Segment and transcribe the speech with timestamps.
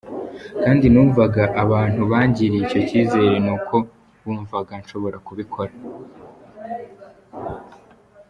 [0.63, 1.23] Kandi numva
[1.63, 3.75] abantu bangiriye icyo cyizere ni uko
[4.23, 5.73] bumvaga nshobora kubikora.